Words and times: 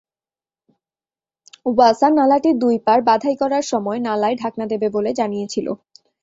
ওয়াসা 1.67 2.07
নালাটির 2.11 2.55
দুই 2.57 2.75
পাড় 2.85 3.01
বাঁধাই 3.07 3.35
করার 3.41 3.63
সময় 3.71 3.99
নালায় 4.07 4.35
ঢাকনা 4.41 4.65
দেবে 4.71 4.87
বলে 4.95 5.11
জানিয়েছিল। 5.19 5.67